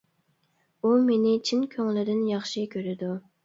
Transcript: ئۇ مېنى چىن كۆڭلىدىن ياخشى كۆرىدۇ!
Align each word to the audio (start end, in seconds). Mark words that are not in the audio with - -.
ئۇ 0.87 0.93
مېنى 1.11 1.35
چىن 1.51 1.69
كۆڭلىدىن 1.77 2.27
ياخشى 2.33 2.69
كۆرىدۇ! 2.77 3.17